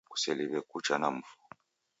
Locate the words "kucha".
0.69-0.95